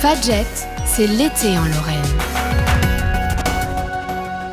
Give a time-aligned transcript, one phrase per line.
[0.00, 0.46] Fadjet,
[0.84, 1.98] c'est l'été en Lorraine.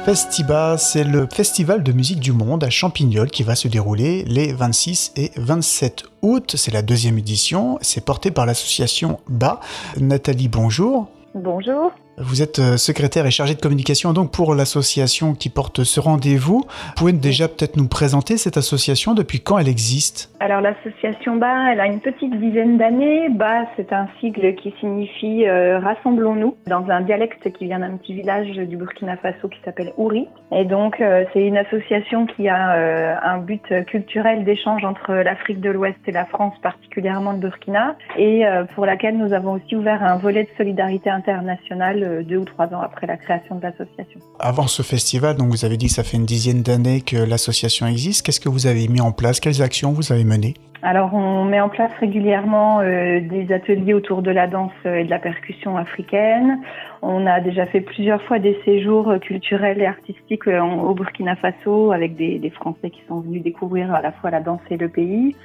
[0.03, 4.53] Festiba, c'est le festival de musique du monde à Champignol qui va se dérouler les
[4.53, 6.55] 26 et 27 août.
[6.58, 7.77] C'est la deuxième édition.
[7.81, 9.59] C'est porté par l'association BA.
[10.00, 11.09] Nathalie, bonjour.
[11.36, 11.91] Bonjour.
[12.18, 16.63] Vous êtes euh, secrétaire et chargée de communication donc pour l'association qui porte ce rendez-vous.
[16.66, 20.34] Vous pouvez déjà peut-être nous présenter cette association Depuis quand elle existe?
[20.39, 23.27] Alors l'association BA, elle a une petite dizaine d'années.
[23.30, 28.13] BA, c'est un sigle qui signifie euh, Rassemblons-nous dans un dialecte qui vient d'un petit
[28.13, 30.30] village du Burkina Faso qui s'appelle Ouri.
[30.53, 35.70] Et donc euh, c'est une association qui a un but culturel d'échange entre l'Afrique de
[35.70, 40.17] l'Ouest et la France, particulièrement le Burkina, et pour laquelle nous avons aussi ouvert un
[40.17, 44.20] volet de solidarité internationale euh, deux ou trois ans après la création de l'association.
[44.40, 47.88] Avant ce festival, donc vous avez dit que ça fait une dizaine d'années que l'association
[47.88, 48.26] existe.
[48.26, 49.40] Qu'est-ce que vous avez mis en place?
[49.40, 50.54] Quelles actions vous avez menées?
[50.81, 55.09] Alors, on met en place régulièrement euh, des ateliers autour de la danse et de
[55.09, 56.59] la percussion africaine.
[57.02, 61.92] On a déjà fait plusieurs fois des séjours culturels et artistiques euh, au Burkina Faso
[61.92, 64.90] avec des, des Français qui sont venus découvrir à la fois la danse et le
[64.90, 65.36] pays.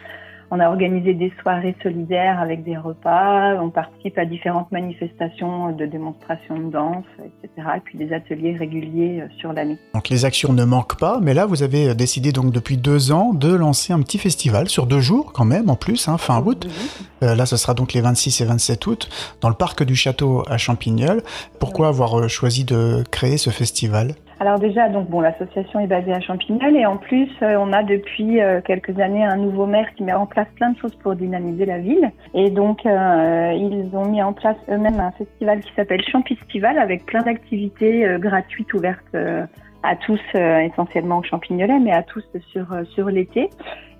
[0.53, 3.55] On a organisé des soirées solidaires avec des repas.
[3.63, 7.69] On participe à différentes manifestations de démonstrations de danse, etc.
[7.77, 9.79] Et puis des ateliers réguliers euh, sur l'année.
[9.95, 13.33] Donc les actions ne manquent pas, mais là vous avez décidé donc depuis deux ans
[13.33, 16.67] de lancer un petit festival sur deux jours quand même en plus, hein, fin août.
[17.23, 19.09] Euh, là ce sera donc les 26 et 27 août
[19.41, 21.23] dans le parc du château à Champignol.
[21.61, 24.15] Pourquoi avoir euh, choisi de créer ce festival?
[24.41, 27.83] Alors déjà, donc bon, l'association est basée à Champignol et en plus, euh, on a
[27.83, 31.15] depuis euh, quelques années un nouveau maire qui met en place plein de choses pour
[31.15, 32.11] dynamiser la ville.
[32.33, 37.05] Et donc, euh, ils ont mis en place eux-mêmes un festival qui s'appelle Champistival avec
[37.05, 39.15] plein d'activités gratuites ouvertes
[39.83, 43.51] à tous, essentiellement aux Champignolais, mais à tous sur sur l'été.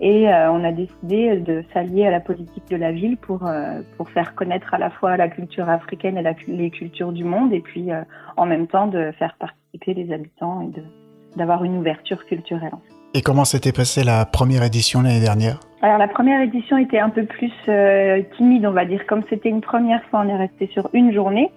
[0.01, 3.51] Et on a décidé de s'allier à la politique de la ville pour
[3.97, 7.61] pour faire connaître à la fois la culture africaine et les cultures du monde, et
[7.61, 7.91] puis
[8.37, 12.73] en même temps de faire partie les habitants et d'avoir une ouverture culturelle.
[13.15, 15.59] Et comment s'était passée la première édition l'année dernière?
[15.83, 19.05] Alors la première édition était un peu plus euh, timide, on va dire.
[19.07, 21.51] Comme c'était une première fois, on est resté sur une journée.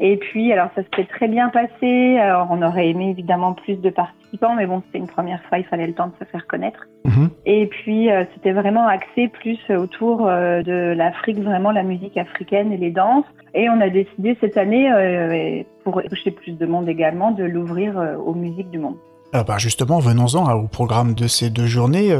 [0.00, 2.18] Et puis, alors ça s'était très bien passé.
[2.18, 5.64] Alors, on aurait aimé évidemment plus de participants, mais bon, c'était une première fois, il
[5.64, 6.86] fallait le temps de se faire connaître.
[7.04, 7.30] Mhm.
[7.46, 12.72] Et puis, euh, c'était vraiment axé plus autour euh, de l'Afrique, vraiment la musique africaine
[12.72, 13.26] et les danses.
[13.54, 17.94] Et on a décidé cette année, euh, pour toucher plus de monde également, de l'ouvrir
[18.24, 18.96] aux musiques du monde.
[19.32, 22.16] Alors bah justement, venons-en au programme de ces deux journées.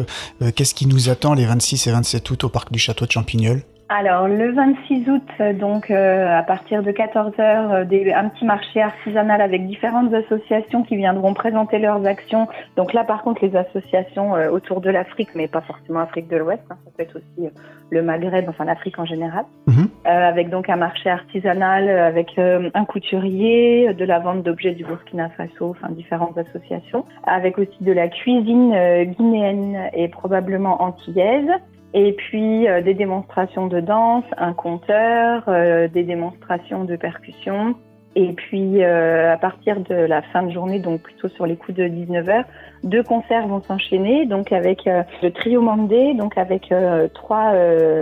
[0.54, 3.62] Qu'est-ce qui nous attend les 26 et 27 août au parc du Château de Champignol?
[3.90, 8.80] Alors le 26 août, donc euh, à partir de 14 heures, euh, un petit marché
[8.80, 12.48] artisanal avec différentes associations qui viendront présenter leurs actions.
[12.76, 16.36] Donc là, par contre, les associations euh, autour de l'Afrique, mais pas forcément Afrique de
[16.36, 17.50] l'Ouest, hein, ça peut être aussi
[17.90, 19.88] le Maghreb, enfin l'Afrique en général, mhm.
[20.04, 25.70] avec donc un marché artisanal, avec un couturier, de la vente d'objets du Burkina Faso,
[25.70, 28.74] enfin différentes associations, avec aussi de la cuisine
[29.16, 31.50] guinéenne et probablement antillaise.
[31.94, 37.77] Et puis euh, des démonstrations de danse, un compteur, euh, des démonstrations de percussion.
[38.16, 41.78] Et puis euh, à partir de la fin de journée, donc plutôt sur les coups
[41.78, 42.44] de 19h,
[42.82, 46.72] deux concerts vont s'enchaîner, donc avec le trio Mandé, donc avec
[47.12, 47.53] trois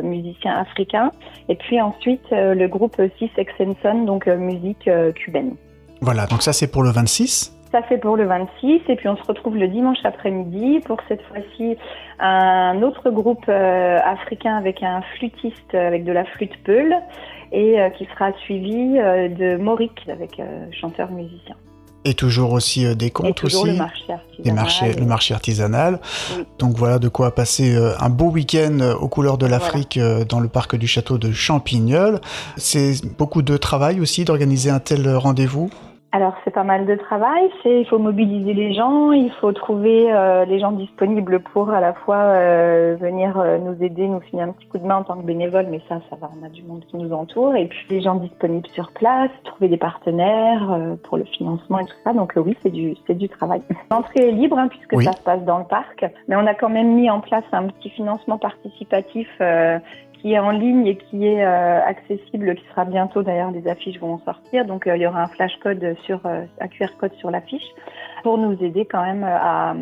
[0.02, 1.12] musiciens africains,
[1.48, 5.54] et puis ensuite le groupe Six Exenson, donc musique cubaine.
[6.02, 9.16] Voilà, donc ça c'est pour le 26 ça fait pour le 26 et puis on
[9.16, 11.76] se retrouve le dimanche après-midi pour cette fois-ci
[12.20, 16.94] un autre groupe euh, africain avec un flûtiste avec de la flûte peule
[17.50, 20.40] et euh, qui sera suivi euh, de Morik avec
[20.78, 21.56] chanteur musicien.
[22.04, 23.70] Et toujours aussi des contes et toujours aussi.
[23.70, 24.42] Le marché artisanal.
[24.42, 26.00] Des marchés, Le marché artisanal.
[26.58, 30.74] Donc voilà de quoi passer un beau week-end aux couleurs de l'Afrique dans le parc
[30.74, 32.20] du château de Champignol.
[32.56, 35.70] C'est beaucoup de travail aussi d'organiser un tel rendez-vous?
[36.14, 40.12] Alors c'est pas mal de travail, c'est il faut mobiliser les gens, il faut trouver
[40.12, 44.42] euh, les gens disponibles pour à la fois euh, venir euh, nous aider, nous filer
[44.42, 46.50] un petit coup de main en tant que bénévole, mais ça ça va, on a
[46.50, 50.78] du monde qui nous entoure et puis les gens disponibles sur place, trouver des partenaires
[51.04, 52.12] pour le financement et tout ça.
[52.12, 53.62] Donc oui, c'est du c'est du travail.
[53.90, 56.68] L'entrée est libre hein, puisque ça se passe dans le parc, mais on a quand
[56.68, 59.28] même mis en place un petit financement participatif
[60.22, 63.98] qui est en ligne et qui est euh, accessible, qui sera bientôt d'ailleurs, les affiches
[63.98, 64.64] vont sortir.
[64.64, 67.66] Donc euh, il y aura un flash code sur euh, un QR code sur l'affiche
[68.22, 69.74] pour nous aider quand même à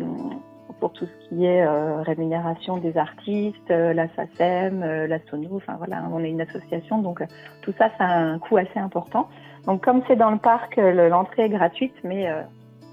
[0.79, 1.63] pour tout ce qui est
[2.01, 7.21] rémunération des artistes, la SACEM, la SONU, enfin voilà, on est une association, donc
[7.61, 9.29] tout ça, ça a un coût assez important.
[9.67, 12.27] Donc comme c'est dans le parc, l'entrée est gratuite, mais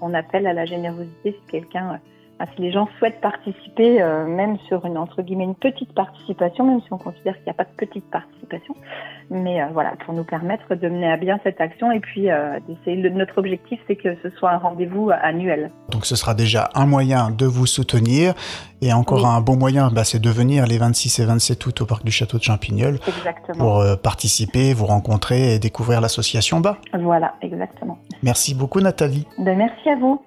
[0.01, 1.99] on appelle à la générosité si quelqu'un
[2.47, 6.81] si les gens souhaitent participer, euh, même sur une entre guillemets une petite participation, même
[6.81, 8.75] si on considère qu'il n'y a pas de petite participation,
[9.29, 12.59] mais euh, voilà, pour nous permettre de mener à bien cette action et puis euh.
[12.85, 15.71] Notre objectif, c'est que ce soit un rendez-vous annuel.
[15.89, 18.33] Donc ce sera déjà un moyen de vous soutenir
[18.81, 21.85] et encore un bon moyen, bah, c'est de venir les 26 et 27 août au
[21.85, 22.99] parc du château de Champignol
[23.57, 26.77] pour participer, vous rencontrer et découvrir l'association Bas.
[26.93, 27.97] Voilà, exactement.
[28.23, 29.27] Merci beaucoup Nathalie.
[29.37, 30.21] Ben, merci à vous.